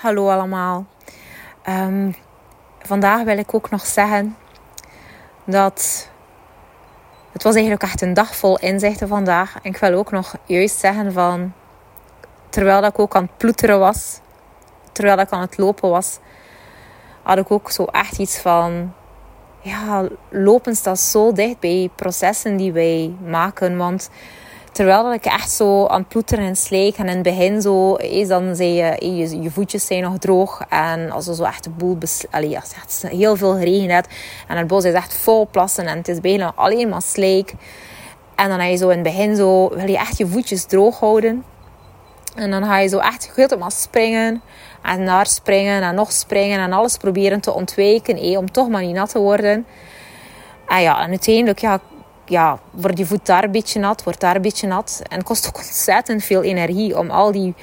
Hallo 0.00 0.30
allemaal. 0.30 0.86
Um, 1.68 2.14
vandaag 2.78 3.22
wil 3.22 3.38
ik 3.38 3.54
ook 3.54 3.70
nog 3.70 3.86
zeggen 3.86 4.36
dat 5.44 6.08
het 7.32 7.42
was 7.42 7.52
eigenlijk 7.54 7.82
echt 7.82 8.02
een 8.02 8.14
dag 8.14 8.36
vol 8.36 8.58
inzichten 8.58 9.08
vandaag. 9.08 9.54
En 9.54 9.70
ik 9.70 9.76
wil 9.76 9.92
ook 9.92 10.10
nog 10.10 10.34
juist 10.44 10.78
zeggen 10.78 11.12
van, 11.12 11.52
terwijl 12.48 12.84
ik 12.84 12.98
ook 12.98 13.16
aan 13.16 13.22
het 13.22 13.36
ploeteren 13.36 13.78
was, 13.78 14.20
terwijl 14.92 15.18
ik 15.18 15.30
aan 15.30 15.40
het 15.40 15.58
lopen 15.58 15.90
was, 15.90 16.18
had 17.22 17.38
ik 17.38 17.50
ook 17.50 17.70
zo 17.70 17.84
echt 17.84 18.18
iets 18.18 18.38
van, 18.38 18.94
ja, 19.60 20.08
lopen 20.28 20.76
staat 20.76 20.98
zo 20.98 21.32
dicht 21.32 21.60
bij 21.60 21.90
processen 21.94 22.56
die 22.56 22.72
wij 22.72 23.14
maken. 23.24 23.76
Want 23.76 24.10
Terwijl 24.78 25.12
ik 25.12 25.24
echt 25.24 25.50
zo 25.50 25.86
aan 25.86 25.98
het 25.98 26.08
ploeteren 26.08 26.44
en 26.44 26.56
sleek. 26.56 26.96
En 26.96 27.06
in 27.06 27.14
het 27.14 27.22
begin 27.22 27.62
zo 27.62 27.94
is 27.94 28.28
dan 28.28 28.56
zei 28.56 28.68
je, 28.68 29.16
je, 29.16 29.42
je 29.42 29.50
voetjes 29.50 29.86
zijn 29.86 30.02
nog 30.02 30.18
droog. 30.18 30.62
En 30.68 31.10
als 31.10 31.26
er 31.26 31.34
zo 31.34 31.42
echt 31.42 31.64
de 31.64 31.70
boel... 31.70 31.98
Allee, 32.30 32.58
als 32.58 32.72
het 32.74 33.10
heel 33.10 33.36
veel 33.36 33.52
geregend 33.52 34.06
En 34.48 34.56
het 34.56 34.66
bos 34.66 34.84
is 34.84 34.92
echt 34.92 35.14
vol 35.14 35.48
plassen. 35.50 35.86
En 35.86 35.96
het 35.96 36.08
is 36.08 36.20
bijna 36.20 36.52
alleen 36.54 36.88
maar 36.88 37.02
sleek. 37.02 37.54
En 38.34 38.48
dan 38.48 38.58
ga 38.58 38.64
je 38.64 38.76
zo 38.76 38.88
in 38.88 38.98
het 38.98 39.06
begin 39.06 39.36
zo... 39.36 39.68
Wil 39.68 39.88
je 39.88 39.98
echt 39.98 40.18
je 40.18 40.26
voetjes 40.26 40.64
droog 40.64 40.98
houden. 40.98 41.44
En 42.34 42.50
dan 42.50 42.64
ga 42.64 42.78
je 42.78 42.88
zo 42.88 42.98
echt 42.98 43.30
helemaal 43.34 43.70
springen. 43.70 44.42
En 44.82 45.02
naar 45.02 45.26
springen 45.26 45.82
en 45.82 45.94
nog 45.94 46.12
springen. 46.12 46.60
En 46.60 46.72
alles 46.72 46.96
proberen 46.96 47.40
te 47.40 47.52
ontwijken. 47.52 48.16
Eh, 48.16 48.38
om 48.38 48.50
toch 48.50 48.68
maar 48.68 48.82
niet 48.82 48.94
nat 48.94 49.10
te 49.10 49.18
worden. 49.18 49.66
En 50.68 50.82
ja, 50.82 51.00
en 51.00 51.08
uiteindelijk 51.08 51.58
ja, 51.58 51.80
ja, 52.28 52.58
wordt 52.70 52.98
je 52.98 53.06
voet 53.06 53.26
daar 53.26 53.44
een 53.44 53.50
beetje 53.50 53.80
nat, 53.80 54.02
wordt 54.04 54.20
daar 54.20 54.36
een 54.36 54.42
beetje 54.42 54.66
nat. 54.66 55.00
En 55.08 55.16
het 55.16 55.26
kost 55.26 55.48
ook 55.48 55.56
ontzettend 55.56 56.24
veel 56.24 56.42
energie 56.42 56.98
om 56.98 57.10
al 57.10 57.32
die 57.32 57.54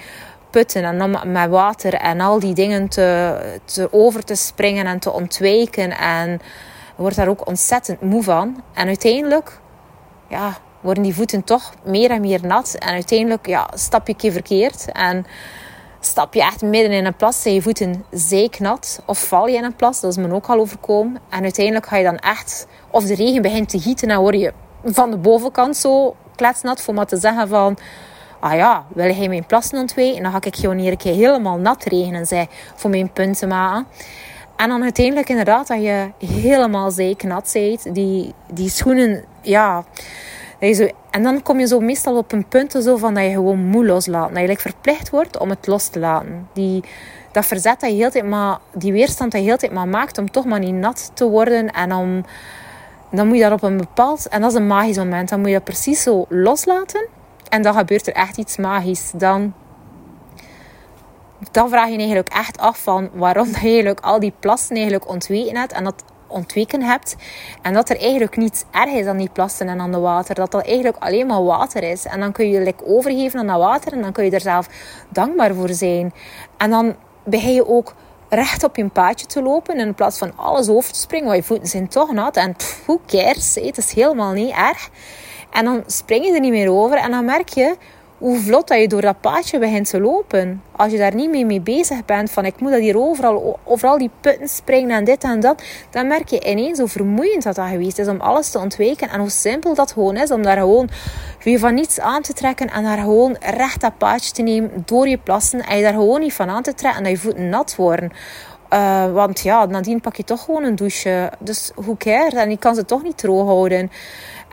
putten 0.49 0.83
en 0.83 1.01
om 1.01 1.31
met 1.31 1.49
water 1.49 1.93
en 1.93 2.21
al 2.21 2.39
die 2.39 2.53
dingen 2.53 2.87
te, 2.87 3.37
te 3.65 3.87
over 3.91 4.23
te 4.23 4.35
springen 4.35 4.85
en 4.85 4.99
te 4.99 5.11
ontwijken. 5.11 5.97
En 5.97 6.41
wordt 6.95 7.15
daar 7.15 7.27
ook 7.27 7.47
ontzettend 7.47 8.01
moe 8.01 8.23
van. 8.23 8.63
En 8.73 8.87
uiteindelijk 8.87 9.59
ja, 10.27 10.57
worden 10.81 11.03
die 11.03 11.15
voeten 11.15 11.43
toch 11.43 11.73
meer 11.83 12.11
en 12.11 12.21
meer 12.21 12.39
nat. 12.45 12.75
En 12.79 12.93
uiteindelijk 12.93 13.47
ja, 13.47 13.69
stap 13.73 14.07
je 14.07 14.13
een 14.13 14.19
keer 14.19 14.31
verkeerd. 14.31 14.91
En 14.91 15.25
stap 16.05 16.33
je 16.33 16.41
echt 16.41 16.61
midden 16.61 16.91
in 16.91 17.05
een 17.05 17.15
plas, 17.15 17.41
zijn 17.41 17.53
je 17.53 17.61
voeten 17.61 18.05
zeiknat. 18.11 19.01
Of 19.05 19.27
val 19.27 19.47
je 19.47 19.57
in 19.57 19.63
een 19.63 19.75
plas, 19.75 19.99
dat 19.99 20.11
is 20.11 20.17
me 20.17 20.33
ook 20.33 20.47
al 20.47 20.59
overkomen. 20.59 21.21
En 21.29 21.43
uiteindelijk 21.43 21.85
ga 21.85 21.97
je 21.97 22.03
dan 22.03 22.17
echt, 22.17 22.67
of 22.89 23.03
de 23.03 23.15
regen 23.15 23.41
begint 23.41 23.69
te 23.69 23.79
gieten, 23.79 24.07
dan 24.07 24.19
word 24.19 24.39
je 24.39 24.53
van 24.83 25.11
de 25.11 25.17
bovenkant 25.17 25.77
zo 25.77 26.15
kletsnat. 26.35 26.81
Voor 26.81 26.93
maar 26.93 27.05
te 27.05 27.17
zeggen 27.17 27.47
van, 27.47 27.77
ah 28.39 28.53
ja, 28.53 28.85
wil 28.93 29.11
jij 29.11 29.27
mijn 29.27 29.45
plassen 29.45 29.79
ontwijken? 29.79 30.23
Dan 30.23 30.31
ga 30.31 30.37
ik 30.41 30.55
gewoon 30.55 30.77
hier 30.77 30.91
een 30.91 30.97
keer 30.97 31.13
helemaal 31.13 31.57
nat 31.57 31.83
regenen, 31.83 32.25
zij, 32.25 32.47
voor 32.75 32.89
mijn 32.89 33.11
punten 33.11 33.47
maken. 33.47 33.87
En 34.55 34.69
dan 34.69 34.83
uiteindelijk 34.83 35.29
inderdaad 35.29 35.67
dat 35.67 35.81
je 35.81 36.11
helemaal 36.25 36.91
zeiknat 36.91 37.49
bent. 37.53 37.93
Die, 37.95 38.33
die 38.51 38.69
schoenen, 38.69 39.25
ja 39.41 39.83
zo, 40.73 40.87
en 41.15 41.23
dan 41.23 41.41
kom 41.41 41.59
je 41.59 41.67
zo 41.67 41.79
meestal 41.79 42.17
op 42.17 42.31
een 42.31 42.47
punt 42.47 42.71
zo 42.71 42.97
van 42.97 43.13
dat 43.13 43.23
je 43.23 43.29
gewoon 43.29 43.59
moe 43.59 43.85
loslaat. 43.85 44.35
Dat 44.35 44.49
je 44.49 44.57
verplicht 44.57 45.09
wordt 45.09 45.37
om 45.37 45.49
het 45.49 45.67
los 45.67 45.87
te 45.87 45.99
laten. 45.99 46.49
Die, 46.53 46.83
dat 47.31 47.45
verzet 47.45 47.79
dat 47.79 47.89
je 47.89 47.95
heel 47.95 48.09
tijd 48.09 48.25
maar, 48.25 48.57
die 48.73 48.91
weerstand 48.91 49.31
dat 49.31 49.41
je 49.41 49.47
heel 49.47 49.57
tijd 49.57 49.71
maar 49.71 49.87
maakt 49.87 50.17
om 50.17 50.31
toch 50.31 50.45
maar 50.45 50.59
niet 50.59 50.73
nat 50.73 51.11
te 51.13 51.29
worden. 51.29 51.71
En 51.71 51.93
om, 51.93 52.25
dan 53.11 53.27
moet 53.27 53.37
je 53.37 53.43
dat 53.43 53.51
op 53.51 53.63
een 53.63 53.77
bepaald, 53.77 54.27
en 54.27 54.41
dat 54.41 54.51
is 54.51 54.57
een 54.57 54.67
magisch 54.67 54.97
moment, 54.97 55.29
dan 55.29 55.39
moet 55.39 55.47
je 55.47 55.53
dat 55.53 55.63
precies 55.63 56.01
zo 56.01 56.25
loslaten. 56.29 57.07
En 57.49 57.61
dan 57.61 57.73
gebeurt 57.73 58.07
er 58.07 58.13
echt 58.13 58.37
iets 58.37 58.57
magisch. 58.57 59.11
Dan, 59.15 59.53
dan 61.51 61.69
vraag 61.69 61.85
je 61.85 61.91
je 61.91 61.97
eigenlijk 61.97 62.29
echt 62.29 62.57
af 62.57 62.77
van 62.77 63.09
waarom 63.13 63.47
je 63.47 63.55
eigenlijk 63.55 63.99
al 63.99 64.19
die 64.19 64.33
plassen 64.39 64.75
eigenlijk 64.75 65.09
ontweten 65.09 65.57
hebt. 65.57 65.71
En 65.71 65.83
dat 65.83 66.03
ontweken 66.35 66.81
hebt. 66.81 67.15
En 67.61 67.73
dat 67.73 67.89
er 67.89 67.99
eigenlijk 67.99 68.37
niets 68.37 68.63
erg 68.71 68.93
is 68.93 69.05
aan 69.05 69.17
die 69.17 69.29
plassen 69.29 69.67
en 69.67 69.79
aan 69.79 69.91
de 69.91 69.99
water. 69.99 70.35
Dat 70.35 70.51
dat 70.51 70.65
eigenlijk 70.65 70.97
alleen 70.99 71.27
maar 71.27 71.43
water 71.43 71.83
is. 71.83 72.05
En 72.05 72.19
dan 72.19 72.31
kun 72.31 72.49
je 72.49 72.59
je 72.59 72.73
overgeven 72.83 73.39
aan 73.39 73.47
dat 73.47 73.57
water 73.59 73.93
en 73.93 74.01
dan 74.01 74.11
kun 74.11 74.25
je 74.25 74.31
er 74.31 74.41
zelf 74.41 74.67
dankbaar 75.09 75.53
voor 75.53 75.69
zijn. 75.69 76.13
En 76.57 76.69
dan 76.69 76.95
begin 77.23 77.53
je 77.53 77.67
ook 77.67 77.93
recht 78.29 78.63
op 78.63 78.75
je 78.75 78.87
paadje 78.87 79.25
te 79.25 79.41
lopen 79.41 79.77
in 79.77 79.93
plaats 79.93 80.17
van 80.17 80.37
alles 80.37 80.69
over 80.69 80.91
te 80.91 80.99
springen. 80.99 81.25
Want 81.25 81.37
je 81.37 81.43
voeten 81.43 81.67
zijn 81.67 81.87
toch 81.87 82.11
nat 82.11 82.37
en 82.37 82.55
hoe 82.85 82.99
cares, 83.07 83.55
het 83.55 83.77
is 83.77 83.93
helemaal 83.93 84.31
niet 84.31 84.55
erg. 84.55 84.89
En 85.51 85.65
dan 85.65 85.83
spring 85.85 86.25
je 86.25 86.33
er 86.33 86.39
niet 86.39 86.51
meer 86.51 86.71
over 86.71 86.97
en 86.97 87.11
dan 87.11 87.25
merk 87.25 87.49
je 87.49 87.75
hoe 88.25 88.39
vlot 88.39 88.67
dat 88.67 88.79
je 88.79 88.87
door 88.87 89.01
dat 89.01 89.21
paadje 89.21 89.59
begint 89.59 89.89
te 89.89 89.99
lopen. 89.99 90.61
Als 90.71 90.91
je 90.91 90.97
daar 90.97 91.15
niet 91.15 91.29
mee, 91.29 91.45
mee 91.45 91.61
bezig 91.61 92.05
bent, 92.05 92.31
van 92.31 92.45
ik 92.45 92.59
moet 92.59 92.71
dat 92.71 92.79
hier 92.79 92.97
overal, 92.97 93.59
overal 93.63 93.97
die 93.97 94.09
putten 94.21 94.49
springen 94.49 94.97
en 94.97 95.03
dit 95.03 95.23
en 95.23 95.39
dat, 95.39 95.63
dan 95.89 96.07
merk 96.07 96.29
je 96.29 96.45
ineens 96.45 96.79
hoe 96.79 96.87
vermoeiend 96.87 97.43
dat, 97.43 97.55
dat 97.55 97.67
geweest 97.67 97.99
is 97.99 98.07
om 98.07 98.21
alles 98.21 98.49
te 98.49 98.59
ontwijken 98.59 99.09
en 99.09 99.19
hoe 99.19 99.29
simpel 99.29 99.73
dat 99.75 99.91
gewoon 99.91 100.17
is 100.17 100.31
om 100.31 100.43
daar 100.43 100.57
gewoon 100.57 100.89
je 101.43 101.59
van 101.59 101.73
niets 101.73 101.99
aan 101.99 102.21
te 102.21 102.33
trekken 102.33 102.69
en 102.69 102.83
daar 102.83 102.97
gewoon 102.97 103.37
recht 103.39 103.81
dat 103.81 103.97
paadje 103.97 104.31
te 104.31 104.41
nemen 104.41 104.71
door 104.85 105.07
je 105.07 105.17
plassen 105.17 105.61
en 105.61 105.77
je 105.77 105.83
daar 105.83 105.93
gewoon 105.93 106.19
niet 106.19 106.33
van 106.33 106.49
aan 106.49 106.63
te 106.63 106.73
trekken 106.73 107.03
en 107.03 107.03
dat 107.03 107.21
je 107.21 107.27
voeten 107.27 107.49
nat 107.49 107.75
worden. 107.75 108.11
Uh, 108.73 109.11
want 109.11 109.39
ja, 109.39 109.65
nadien 109.65 110.01
pak 110.01 110.15
je 110.15 110.23
toch 110.23 110.43
gewoon 110.43 110.63
een 110.63 110.75
douche. 110.75 111.31
Dus 111.39 111.71
hoe 111.75 111.97
cares? 111.97 112.33
En 112.33 112.49
je 112.49 112.57
kan 112.57 112.75
ze 112.75 112.85
toch 112.85 113.03
niet 113.03 113.17
droog 113.17 113.47
houden. 113.47 113.91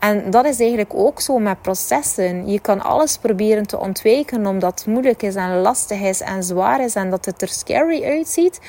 En 0.02 0.30
dat 0.30 0.44
is 0.44 0.60
eigenlijk 0.60 0.94
ook 0.94 1.20
zo 1.20 1.38
met 1.38 1.62
processen. 1.62 2.48
Je 2.48 2.60
kan 2.60 2.80
alles 2.80 3.16
proberen 3.16 3.66
te 3.66 3.78
ontwijken 3.78 4.46
omdat 4.46 4.78
het 4.78 4.86
moeilijk 4.88 5.22
is 5.22 5.34
en 5.34 5.60
lastig 5.60 6.00
is 6.00 6.20
en 6.20 6.42
zwaar 6.42 6.84
is 6.84 6.94
en 6.94 7.10
dat 7.10 7.24
het 7.24 7.42
er 7.42 7.48
scary 7.48 8.04
uitziet. 8.04 8.60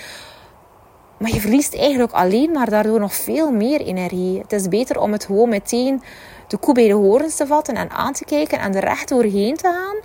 Maar 1.18 1.34
je 1.34 1.40
verliest 1.40 1.76
eigenlijk 1.76 2.12
alleen 2.12 2.52
maar 2.52 2.70
daardoor 2.70 3.00
nog 3.00 3.14
veel 3.14 3.52
meer 3.52 3.82
energie. 3.82 4.40
Het 4.40 4.52
is 4.52 4.68
beter 4.68 5.00
om 5.00 5.12
het 5.12 5.26
gewoon 5.26 5.50
meteen 5.50 6.02
de 6.48 6.58
koe 6.58 6.74
bij 6.74 6.88
de 6.88 6.94
horens 6.94 7.36
te 7.36 7.48
vatten 7.48 7.76
en 7.76 7.90
aan 7.90 8.14
te 8.14 8.26
kijken 8.26 8.60
en 8.60 8.76
er 8.76 8.84
recht 8.84 9.10
doorheen 9.10 9.56
te 9.56 9.68
gaan. 9.68 9.98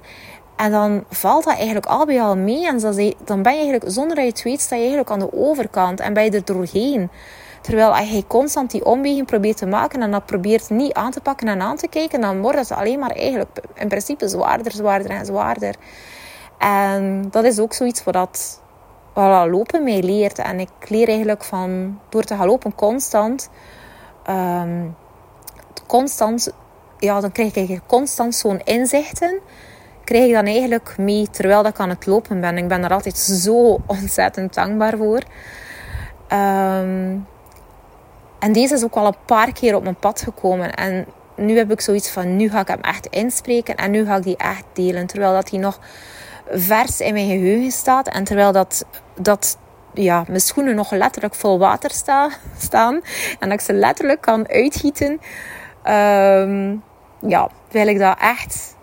En 0.57 0.71
dan 0.71 1.05
valt 1.11 1.45
dat 1.45 1.57
eigenlijk 1.57 1.87
al 1.87 2.07
bij 2.07 2.23
al 2.23 2.37
mee. 2.37 2.67
En 2.67 2.79
dan 3.25 3.43
ben 3.43 3.53
je 3.53 3.59
eigenlijk, 3.59 3.85
zonder 3.87 4.17
dat 4.17 4.25
je 4.25 4.31
het 4.31 4.43
weet, 4.43 4.61
sta 4.61 4.75
je 4.75 4.81
eigenlijk 4.81 5.11
aan 5.11 5.19
de 5.19 5.33
overkant 5.33 6.01
en 6.01 6.13
ben 6.13 6.25
je 6.25 6.31
er 6.31 6.45
doorheen. 6.45 7.11
Terwijl 7.69 7.97
als 7.97 8.11
je 8.11 8.27
constant 8.27 8.71
die 8.71 8.85
omweging 8.85 9.27
probeert 9.27 9.57
te 9.57 9.67
maken 9.67 10.03
en 10.03 10.11
dat 10.11 10.27
probeert 10.27 10.71
niet 10.71 10.93
aan 10.93 11.11
te 11.11 11.21
pakken 11.21 11.49
en 11.49 11.61
aan 11.61 11.77
te 11.77 11.89
kijken, 11.89 12.21
dan 12.21 12.41
wordt 12.41 12.59
het 12.59 12.73
alleen 12.73 12.99
maar 12.99 13.11
eigenlijk 13.11 13.61
in 13.75 13.89
principe 13.89 14.29
zwaarder, 14.29 14.73
zwaarder 14.73 15.11
en 15.11 15.27
zwaarder. 15.27 15.75
En 16.59 17.27
dat 17.31 17.45
is 17.45 17.59
ook 17.59 17.73
zoiets 17.73 18.05
wat 18.05 18.15
dat 18.15 18.63
lopen 19.51 19.85
mij 19.85 20.03
leert. 20.03 20.39
En 20.39 20.61
ik 20.61 20.71
leer 20.89 21.09
eigenlijk 21.09 21.45
van 21.45 21.99
door 22.09 22.23
te 22.23 22.37
gaan 22.37 22.47
lopen 22.47 22.75
constant, 22.75 23.51
um, 24.31 24.97
constant, 25.87 26.53
ja, 26.99 27.21
dan 27.21 27.33
krijg 27.33 27.55
ik 27.55 27.81
constant 27.87 28.35
zo'n 28.35 28.61
inzichten 28.65 29.41
krijg 30.05 30.27
ik 30.27 30.33
dan 30.33 30.47
eigenlijk 30.47 30.95
mee 30.99 31.29
terwijl 31.31 31.67
ik 31.67 31.79
aan 31.79 31.89
het 31.89 32.07
lopen 32.07 32.41
ben. 32.41 32.59
Ik 32.59 32.69
ben 32.69 32.85
er 32.85 32.93
altijd 32.93 33.19
zo 33.19 33.81
ontzettend 33.87 34.55
dankbaar 34.55 34.97
voor. 34.97 35.23
Um, 36.33 37.27
en 38.39 38.53
deze 38.53 38.75
is 38.75 38.85
ook 38.85 38.95
al 38.95 39.07
een 39.07 39.25
paar 39.27 39.53
keer 39.53 39.75
op 39.75 39.83
mijn 39.83 39.97
pad 39.97 40.23
gekomen. 40.23 40.75
En 40.75 41.07
nu 41.37 41.57
heb 41.57 41.71
ik 41.71 41.81
zoiets 41.81 42.11
van, 42.11 42.37
nu 42.37 42.51
ga 42.51 42.61
ik 42.61 42.69
hem 42.69 42.81
echt 42.81 43.07
inspreken 43.07 43.77
en 43.77 43.91
nu 43.91 44.05
ga 44.05 44.17
ik 44.17 44.23
die 44.23 44.37
echt 44.37 44.65
delen. 44.73 45.07
Terwijl 45.07 45.33
dat 45.33 45.51
hij 45.51 45.59
nog 45.59 45.79
vers 46.51 47.01
in 47.01 47.13
mijn 47.13 47.29
geheugen 47.29 47.71
staat. 47.71 48.09
En 48.09 48.25
terwijl 48.25 48.53
dat, 48.53 48.85
dat 49.21 49.59
ja, 49.95 50.25
mijn 50.27 50.41
schoenen 50.41 50.75
nog 50.75 50.91
letterlijk 50.91 51.35
vol 51.35 51.59
water 51.59 51.91
sta, 51.91 52.31
staan. 52.59 52.95
En 53.39 53.49
dat 53.49 53.53
ik 53.53 53.61
ze 53.61 53.73
letterlijk 53.73 54.21
kan 54.21 54.49
uitgieten. 54.49 55.21
Ehm, 55.83 56.77
ja, 57.21 57.49
wil 57.71 57.87
ik 57.87 57.99
dat 57.99 58.19
echt... 58.21 58.77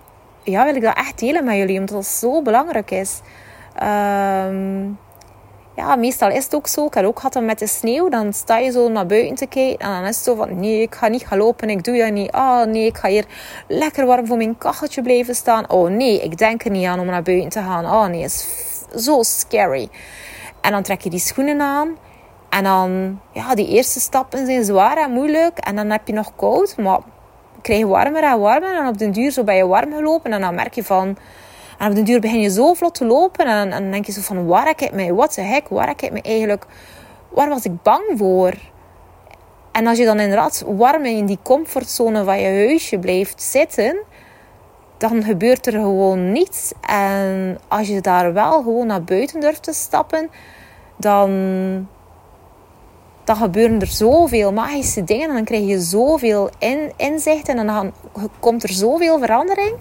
Ja, 0.43 0.63
wil 0.65 0.75
ik 0.75 0.81
dat 0.81 0.97
echt 0.97 1.19
delen 1.19 1.43
met 1.43 1.55
jullie. 1.55 1.79
Omdat 1.79 1.95
dat 1.95 2.05
zo 2.05 2.41
belangrijk 2.41 2.91
is. 2.91 3.19
Um, 3.83 4.97
ja, 5.75 5.95
meestal 5.95 6.29
is 6.29 6.43
het 6.43 6.55
ook 6.55 6.67
zo. 6.67 6.85
Ik 6.85 6.93
heb 6.93 7.05
ook 7.05 7.19
gehad 7.19 7.41
met 7.41 7.59
de 7.59 7.67
sneeuw. 7.67 8.09
Dan 8.09 8.33
sta 8.33 8.57
je 8.57 8.71
zo 8.71 8.89
naar 8.89 9.05
buiten 9.05 9.35
te 9.35 9.45
kijken. 9.45 9.79
En 9.79 9.91
dan 9.91 10.01
is 10.01 10.15
het 10.15 10.25
zo 10.25 10.35
van, 10.35 10.59
nee, 10.59 10.81
ik 10.81 10.95
ga 10.95 11.07
niet 11.07 11.27
gaan 11.27 11.37
lopen. 11.37 11.69
Ik 11.69 11.83
doe 11.83 11.97
dat 11.97 12.11
niet. 12.11 12.31
Oh, 12.31 12.63
nee, 12.63 12.85
ik 12.85 12.97
ga 12.97 13.07
hier 13.07 13.25
lekker 13.67 14.05
warm 14.05 14.27
voor 14.27 14.37
mijn 14.37 14.57
kacheltje 14.57 15.01
blijven 15.01 15.35
staan. 15.35 15.69
Oh, 15.69 15.89
nee, 15.89 16.21
ik 16.21 16.37
denk 16.37 16.63
er 16.63 16.71
niet 16.71 16.85
aan 16.85 16.99
om 16.99 17.05
naar 17.05 17.23
buiten 17.23 17.49
te 17.49 17.59
gaan. 17.59 17.85
Oh, 17.85 18.05
nee, 18.05 18.23
is 18.23 18.47
zo 18.95 19.23
scary. 19.23 19.89
En 20.61 20.71
dan 20.71 20.83
trek 20.83 21.01
je 21.01 21.09
die 21.09 21.19
schoenen 21.19 21.61
aan. 21.61 21.97
En 22.49 22.63
dan, 22.63 23.19
ja, 23.31 23.55
die 23.55 23.67
eerste 23.67 23.99
stappen 23.99 24.45
zijn 24.45 24.63
zwaar 24.63 24.97
en 24.97 25.11
moeilijk. 25.11 25.57
En 25.57 25.75
dan 25.75 25.89
heb 25.89 26.07
je 26.07 26.13
nog 26.13 26.31
koud. 26.35 26.77
Maar 26.77 26.99
krijg 27.61 27.79
je 27.79 27.87
warmer 27.87 28.23
en 28.23 28.39
warmer. 28.39 28.77
En 28.77 28.87
op 28.87 28.97
den 28.97 29.11
duur 29.11 29.31
zo 29.31 29.43
ben 29.43 29.55
je 29.55 29.67
warm 29.67 29.93
gelopen. 29.93 30.33
En 30.33 30.41
dan 30.41 30.55
merk 30.55 30.73
je 30.73 30.83
van 30.83 31.17
en 31.77 31.89
op 31.89 31.95
de 31.95 32.03
duur 32.03 32.19
begin 32.19 32.41
je 32.41 32.49
zo 32.49 32.73
vlot 32.73 32.95
te 32.95 33.05
lopen. 33.05 33.45
En, 33.45 33.69
dan 33.69 33.91
denk 33.91 34.05
je 34.05 34.11
zo 34.11 34.21
van, 34.21 34.45
waar 34.45 34.69
ik 34.69 34.91
me, 34.91 35.13
what 35.13 35.33
the 35.33 35.41
heck, 35.41 35.67
waar 35.67 35.89
ik 35.89 36.11
me 36.11 36.21
eigenlijk, 36.21 36.65
waar 37.29 37.49
was 37.49 37.65
ik 37.65 37.81
bang 37.81 38.03
voor? 38.15 38.53
En 39.71 39.87
als 39.87 39.97
je 39.97 40.05
dan 40.05 40.19
inderdaad 40.19 40.63
warm 40.67 41.05
in 41.05 41.25
die 41.25 41.39
comfortzone 41.43 42.23
van 42.23 42.39
je 42.39 42.67
huisje 42.67 42.99
blijft 42.99 43.41
zitten, 43.41 43.97
dan 44.97 45.23
gebeurt 45.23 45.65
er 45.65 45.73
gewoon 45.73 46.31
niets. 46.31 46.71
En 46.87 47.59
als 47.67 47.87
je 47.87 48.01
daar 48.01 48.33
wel 48.33 48.61
gewoon 48.61 48.87
naar 48.87 49.03
buiten 49.03 49.39
durft 49.39 49.63
te 49.63 49.73
stappen, 49.73 50.29
dan, 50.97 51.29
dan 53.23 53.35
gebeuren 53.35 53.79
er 53.79 53.87
zoveel 53.87 54.53
magische 54.53 55.03
dingen. 55.03 55.27
En 55.27 55.35
dan 55.35 55.43
krijg 55.43 55.67
je 55.67 55.79
zoveel 55.79 56.49
in, 56.59 56.91
inzichten 56.95 57.57
en 57.57 57.67
dan 57.67 57.93
komt 58.39 58.63
er 58.63 58.73
zoveel 58.73 59.19
verandering. 59.19 59.75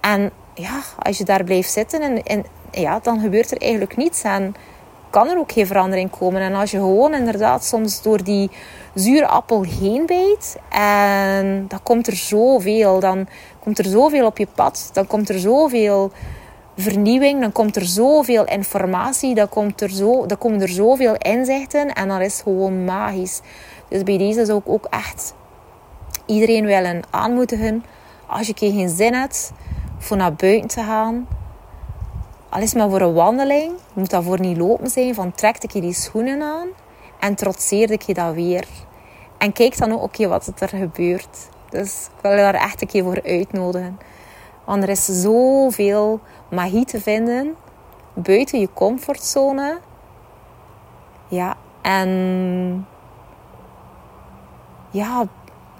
En 0.00 0.30
ja, 0.54 0.80
als 0.98 1.18
je 1.18 1.24
daar 1.24 1.44
blijft 1.44 1.72
zitten, 1.72 2.00
en, 2.00 2.22
en, 2.22 2.44
ja, 2.70 2.98
dan 3.02 3.20
gebeurt 3.20 3.50
er 3.50 3.60
eigenlijk 3.60 3.96
niets. 3.96 4.22
En 4.22 4.54
kan 5.10 5.28
er 5.28 5.38
ook 5.38 5.52
geen 5.52 5.66
verandering 5.66 6.10
komen. 6.10 6.40
En 6.40 6.54
als 6.54 6.70
je 6.70 6.76
gewoon 6.76 7.14
inderdaad 7.14 7.64
soms 7.64 8.02
door 8.02 8.24
die 8.24 8.50
zure 8.94 9.26
appel 9.26 9.62
heen 9.62 10.06
bijt, 10.06 10.56
en 10.68 11.64
dan 11.68 11.82
komt 11.82 12.06
er 12.06 12.16
zoveel. 12.16 13.00
Dan 13.00 13.26
komt 13.60 13.78
er 13.78 13.84
zoveel 13.84 14.26
op 14.26 14.38
je 14.38 14.46
pad. 14.54 14.90
Dan 14.92 15.06
komt 15.06 15.28
er 15.28 15.38
zoveel 15.38 16.10
vernieuwing. 16.76 17.40
Dan 17.40 17.52
komt 17.52 17.76
er 17.76 17.84
zoveel 17.86 18.44
informatie. 18.44 19.34
Dan, 19.34 19.48
komt 19.48 19.80
er 19.80 19.90
zo, 19.90 20.26
dan 20.26 20.38
komen 20.38 20.60
er 20.60 20.68
zoveel 20.68 21.14
inzichten. 21.16 21.92
En 21.92 22.08
dat 22.08 22.20
is 22.20 22.40
gewoon 22.40 22.84
magisch. 22.84 23.40
Dus 23.88 24.02
bij 24.02 24.18
deze 24.18 24.44
zou 24.44 24.58
ik 24.58 24.68
ook 24.68 24.86
echt 24.90 25.34
iedereen 26.26 26.66
willen 26.66 27.02
aanmoedigen. 27.10 27.84
Als 28.26 28.46
je 28.46 28.52
geen 28.56 28.88
zin 28.88 29.14
hebt 29.14 29.52
voor 30.00 30.16
naar 30.16 30.34
buiten 30.34 30.68
te 30.68 30.82
gaan. 30.82 31.28
Al 32.48 32.60
is 32.60 32.74
maar 32.74 32.90
voor 32.90 33.00
een 33.00 33.12
wandeling. 33.12 33.72
Moet 33.92 34.10
dat 34.10 34.24
voor 34.24 34.40
niet 34.40 34.56
lopen 34.56 34.90
zijn. 34.90 35.14
Van 35.14 35.32
trek 35.32 35.62
ik 35.62 35.70
je 35.70 35.80
die 35.80 35.92
schoenen 35.92 36.42
aan. 36.42 36.68
En 37.18 37.34
trotseer 37.34 37.90
ik 37.90 38.02
je 38.02 38.14
dat 38.14 38.34
weer. 38.34 38.64
En 39.38 39.52
kijk 39.52 39.78
dan 39.78 40.00
ook 40.00 40.16
wat 40.16 40.52
er 40.58 40.68
gebeurt. 40.68 41.48
Dus 41.68 42.08
ik 42.16 42.22
wil 42.22 42.30
je 42.30 42.36
daar 42.36 42.54
echt 42.54 42.82
een 42.82 42.88
keer 42.88 43.02
voor 43.04 43.22
uitnodigen. 43.24 43.98
Want 44.64 44.82
er 44.82 44.88
is 44.88 45.04
zoveel 45.04 46.20
magie 46.48 46.84
te 46.84 47.00
vinden 47.00 47.56
buiten 48.14 48.60
je 48.60 48.68
comfortzone. 48.74 49.78
Ja, 51.28 51.56
en 51.82 52.86
ja, 54.90 55.26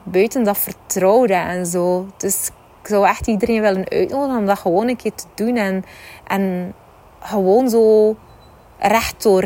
buiten 0.03 0.45
dat 0.45 0.59
vertrouwde 0.59 1.35
en 1.35 1.67
zo. 1.67 2.07
Dus 2.17 2.51
zou 2.91 3.07
echt 3.07 3.27
iedereen 3.27 3.61
willen 3.61 3.89
uitnodigen 3.89 4.39
om 4.39 4.47
dat 4.47 4.59
gewoon 4.59 4.89
een 4.89 4.97
keer 4.97 5.15
te 5.15 5.25
doen. 5.35 5.57
En, 5.57 5.85
en 6.27 6.75
gewoon 7.21 7.69
zo 7.69 8.17
recht, 8.79 9.23
door, 9.23 9.45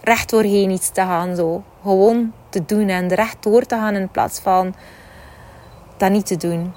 recht 0.00 0.30
doorheen 0.30 0.70
iets 0.70 0.90
te 0.90 1.00
gaan. 1.00 1.36
Zo. 1.36 1.62
Gewoon 1.82 2.32
te 2.48 2.64
doen 2.64 2.88
en 2.88 3.14
recht 3.14 3.42
door 3.42 3.62
te 3.62 3.74
gaan 3.74 3.94
in 3.94 4.08
plaats 4.08 4.40
van 4.40 4.74
dat 5.96 6.10
niet 6.10 6.26
te 6.26 6.36
doen. 6.36 6.72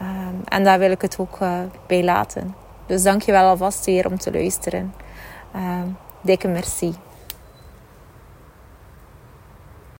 Um, 0.00 0.40
en 0.44 0.64
daar 0.64 0.78
wil 0.78 0.90
ik 0.90 1.02
het 1.02 1.16
ook 1.18 1.38
uh, 1.42 1.58
bij 1.86 2.04
laten. 2.04 2.54
Dus 2.86 3.02
dank 3.02 3.22
je 3.22 3.32
wel 3.32 3.48
alvast 3.48 3.84
weer 3.84 4.06
om 4.06 4.18
te 4.18 4.32
luisteren. 4.32 4.94
Um, 5.54 5.96
dikke 6.20 6.48
merci. 6.48 6.94